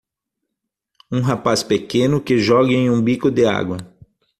Um 1.11 1.21
rapaz 1.21 1.61
pequeno 1.61 2.19
que 2.19 2.39
joga 2.39 2.71
em 2.73 2.89
um 2.89 2.99
bico 3.03 3.29
de 3.29 3.45
água. 3.45 3.77